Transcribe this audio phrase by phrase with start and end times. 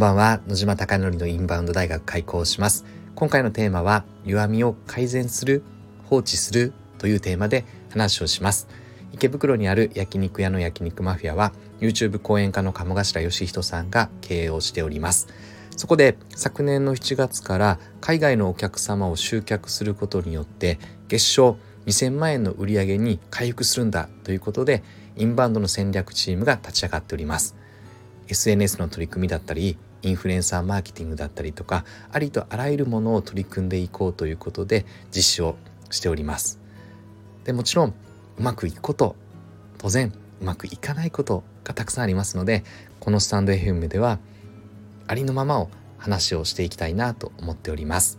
[0.00, 0.40] んばんは。
[0.46, 2.86] 野島貴則のインバウンド大学開講します。
[3.14, 5.62] 今回のテーマは弱みを改善する
[6.06, 8.66] 放置するというテーマで話をします。
[9.12, 15.28] 池袋にある焼肉屋の焼肉マフィアは YouTube 講演家の鴨頭義人さんが経営をしております。
[15.76, 20.78] そこで昨年の7月から海外のお客様を集客することによって
[21.08, 24.82] 月賞2000万円の売り上げに回復するんだということで
[25.16, 27.54] インバウンドの戦略チームが立ち上がっております。
[28.28, 35.56] SNS の取り組みだったりインフルエンサーマーケティングだったりとかありとあらゆるものを取り組んでいこうということで実施を
[35.90, 36.58] しております。
[37.44, 39.16] でもちろんうまくいくこと
[39.78, 42.64] 当然うまくいかないことがたくさんありますので
[43.00, 44.18] このスタンド FM では
[45.06, 48.18] ありのままを話をしていきたいなと思っております。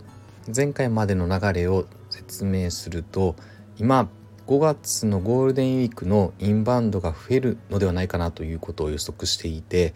[0.54, 3.36] 前回までの流れを説明すると
[3.78, 4.10] 今
[4.48, 9.94] 5月のゴールデンウィークのインバウンドが増えるのではないかなということを予測していて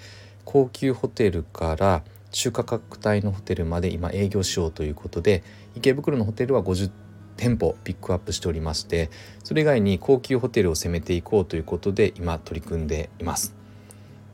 [0.55, 5.43] 高級ホテルから中価格帯のホテルまで今営業しようということで
[5.75, 6.91] 池袋のホテルは50
[7.35, 9.09] 店舗ピックアップしておりまして
[9.43, 13.53] それ以外に高級ホテルを攻めていこうということで今取り組んでいます。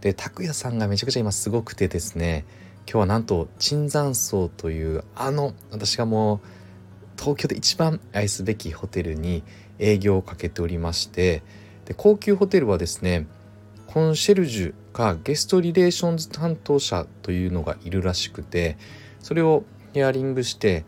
[0.02, 2.46] で拓也さんがめちゃくちゃ今すごくてですね
[2.86, 6.40] 今日はなんと椿山荘というあの私がもう
[7.18, 9.42] 東京で一番愛すべきホテルに
[9.80, 11.42] 営業をかけておりまして
[11.86, 13.26] で高級ホテルはですね
[13.88, 18.78] コンシェルジュかゲストリレーションズ担当者というのがいるらしくて
[19.20, 20.86] それをヒアリングして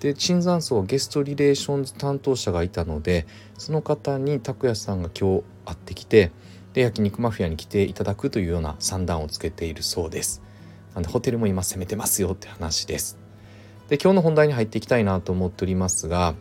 [0.00, 6.30] で椿山荘ゲストリレーションズ担当者がいたのでその方に拓也さんが今日会ってきて
[6.74, 10.42] で焼肉マフィアに来ていただくというような算段をつけているそうです。
[10.94, 13.18] なんでホテルも今攻めてますよって話です。
[13.88, 16.34] で今日の本題に入っていきたいなと思っておりますが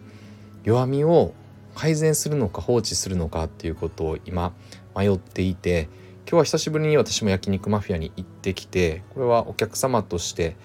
[0.64, 1.34] 弱みを
[1.76, 4.54] 改善するのか放置するのかっていうことを今
[4.96, 5.90] 迷っていて
[6.32, 10.56] 今日は久しぶりに私も焼肉マフィアに行ってきてこれはお客様として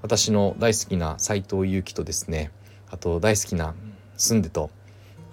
[0.00, 2.52] 私の大好きな斉藤祐樹とですね
[2.92, 3.74] あと大好きな
[4.16, 4.70] 住んでと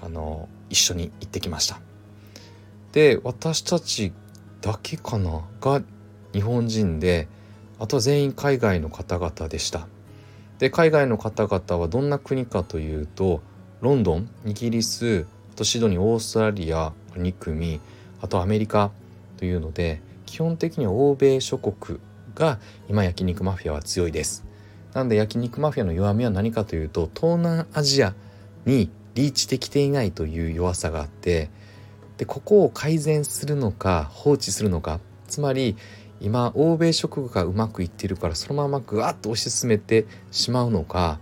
[0.01, 1.79] あの一緒に行ってきました。
[2.91, 4.13] で私たち
[4.61, 5.43] だけかな？
[5.61, 5.83] が
[6.33, 7.27] 日本人で
[7.77, 9.87] あとは全員海外の方々でした。
[10.57, 13.43] で海外の方々はどんな国かというと
[13.81, 17.79] ロンドンイギリスあとシドニーオーストラリア2組
[18.21, 18.89] あとアメリカ
[19.43, 21.99] というので基本的には欧米諸国
[22.33, 24.45] が今焼肉マフィアは強いです。
[24.93, 28.15] なんで焼肉マフィアの弱みは何かというと東南アジア
[28.65, 31.49] にリーチできていないという弱さがあって
[32.15, 35.75] でここを改善するのか放置するのかつまり
[36.21, 41.19] 今欧米諸国がうまくいってるからそのままぐわっと推し進めてしまうのか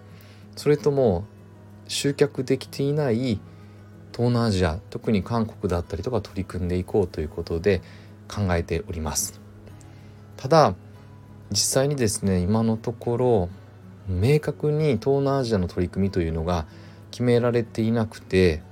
[0.55, 1.25] それとも
[1.87, 3.39] 集客できていない
[4.11, 7.81] 東南アジア特に韓国だったりとか取り組んでいこうということで
[8.31, 9.39] 考えております。
[10.37, 10.73] ただ
[11.51, 13.49] 実際にですね今のところ
[14.07, 16.65] 明確に東南アジアの取り組みというのが
[17.11, 18.63] 決められていなくて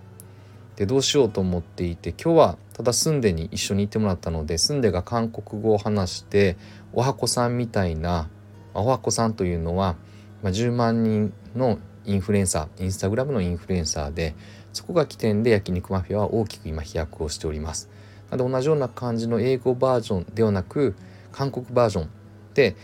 [0.78, 6.58] でどうしようと思っていて今日はただスンデに一緒に行ってもらったのでスンデが韓国語を話して
[6.94, 8.30] おはこさんみたいな
[8.74, 9.98] おはこさんというのは、
[10.42, 14.36] ま、10万人のインフルエンサーインスタグラムのインフルエンサーで
[14.72, 17.90] そこが起点で焼肉マフィアは大きく今飛躍をしております。
[18.30, 20.96] なので同じような感じの英語バージョンではなく
[21.32, 22.10] 韓国バージョン
[22.54, 22.76] で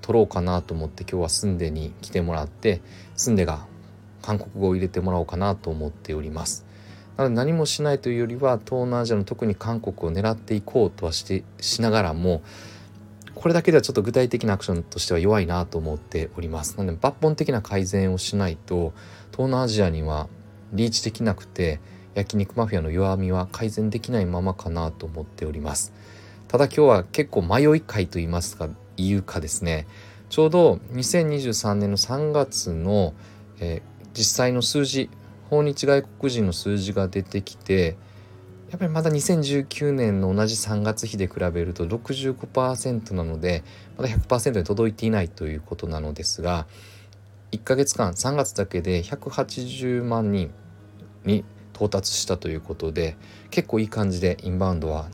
[0.00, 2.82] 撮ろうかなと思って今日はスンデに来てもらって
[3.16, 3.66] スンデが
[4.22, 6.66] 韓国語を入れてもらおうかなと思っております。
[7.16, 12.42] なので何もしないというよりは東南アジアの特に韓国を狙っていこうとはしてしながらも
[13.34, 16.76] これだけではちょっと具体的なアクションとしては弱いなと思っております。
[16.76, 18.92] なので抜本的な改善をしないと
[19.32, 20.28] 東南アジアには
[20.72, 21.80] リーチできなくて
[22.14, 25.92] 焼肉マフィアの弱みは改善できないままかなと思っております。
[26.48, 29.86] ただ今日は結構迷い会と言いますかいうかですね。
[30.28, 33.14] ちょうど2023年の3月の、
[33.60, 35.10] えー、実際の数字
[35.50, 37.96] 訪日外国人の数字が出てきて
[38.70, 43.62] やっぱりまだ2019年の同じ3月比で比べると65%なので
[43.96, 46.66] まだ100%に届いていないということなのですが
[47.52, 50.50] 1ヶ月間3月だけで180万人
[51.24, 51.44] に
[51.74, 53.16] 到達したということで
[53.50, 55.08] 結構いい感じでインバウンドは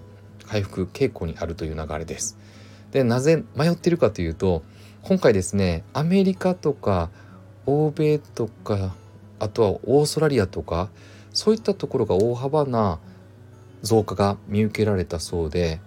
[0.47, 2.39] 回復傾向にあるという流れです。
[2.93, 4.63] でなぜ迷ってるかというと
[5.03, 7.11] 今回ですねアメリカとか
[7.67, 8.95] 欧米とか
[9.39, 10.91] あとはオーストラリアとか
[11.33, 12.99] そういったところが大幅な
[13.83, 15.81] 増加が見受けられたそうで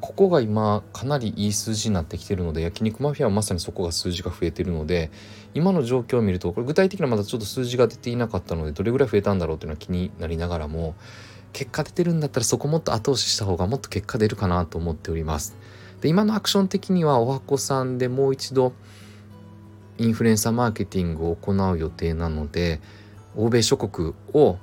[0.00, 5.10] ここが今かなりいい数字になってきてるので焼肉マフィアはまさにそこが数字が増えてるので
[5.54, 10.94] 今の状況を見るとこれ具体的なまだちょっと数字が出ていなかったのでどれぐらい増えたんだろうっていうのは気になりながらも
[11.52, 15.54] 結果出てるんだったらそこもっと後押しした方がもっと結果出るかなと思っております。
[16.00, 18.72] で今のアクション的にはおはこさんでもう一度
[19.98, 22.80] インフルエンサーマーケティングを行う予定なので
[23.36, 24.56] 欧米諸国を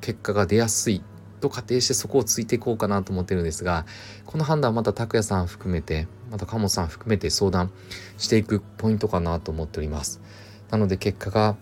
[0.00, 1.02] 結果が出やすい
[1.40, 3.86] と仮定してそこをついていこうかなと思ってるんですが
[4.26, 7.72] この判断はまた拓也さん含めてまた鴨さん含めて相談
[8.18, 10.20] していくポイントかなと思っております。
[10.70, 11.56] なので結果が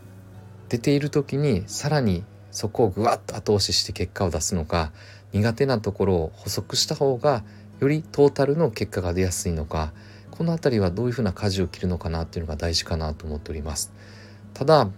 [0.68, 4.92] 出ている時にさらにそこをぐわっと後押しして結果を出すのか
[5.32, 7.42] 苦手なところを補足した方が
[7.80, 9.92] よりトータルの結果が出やすいのか
[10.30, 13.92] この辺りはどういうふうな舵を切るのかなっていうのが大事かなと思っております。
[14.54, 14.88] ただ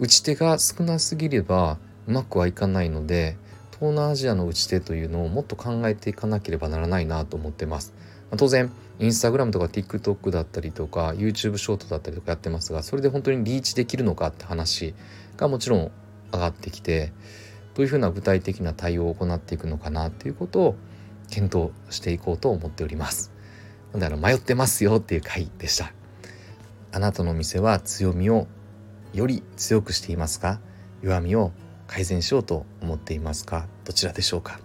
[0.00, 3.36] 打ち手が少なすぎればうまくはいかないので
[3.80, 7.94] 東南アジアの打ち手というのをもっと考えていかなければならないなと思ってます。
[8.30, 14.94] まあ、当然インスタグラムとか TikTok だったりとか YouTube ショートだったりとかやってますがそれで本当にリーチできるのかって話
[15.36, 15.90] がもちろん
[16.32, 17.12] 上がってきて
[17.74, 20.76] どういうふうな具体的な対応を行っていくのかなっていうことを
[21.30, 23.32] 検討していこうと思っております。
[23.92, 25.92] なのであの迷ってますよっていう回でした。
[26.90, 28.46] あなたの店は強みを
[29.14, 30.60] より強くしていますか？
[31.00, 31.52] 弱みを
[31.88, 33.66] 改善しようと思っていますか？
[33.84, 34.60] どちらでしょうか？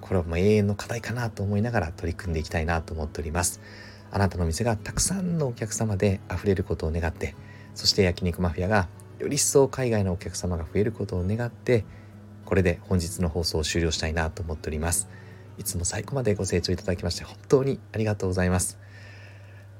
[0.00, 3.60] これはもう永遠の課題かなと思いながら取り組んでいきたいなと思っております。
[4.10, 7.34] あなたの店がたくさんのお客様で溢れることを願って
[7.74, 8.86] そして焼肉マフィアが
[9.18, 11.84] より一層海外のお客様が増えることを願って
[12.44, 15.08] これで本日の放送を終了したいなと思っております。
[15.58, 18.78] いつも最後までご清聴いただきまして本当にありがとうございます。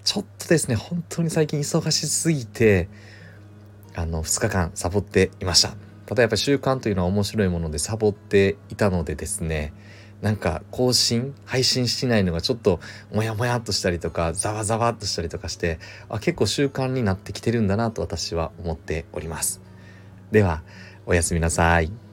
[0.02, 2.88] ちょっとですね本当に最近忙しすぎて
[3.94, 5.74] あの2日間サボっていました。
[6.06, 9.72] ただやっぱ習慣というのは面白いものでサボっていたのでですね
[10.20, 12.80] なんか更新配信しないのがちょっと
[13.12, 15.78] モヤモヤっとしたりとかざわざわっとしたりとかして
[16.08, 19.60] あ結構習慣になってきてるんだなと私は思っております。
[20.30, 20.62] では
[21.06, 22.03] おやすみなさい。